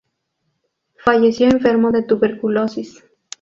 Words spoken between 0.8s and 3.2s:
Falleció enfermo de tuberculosis.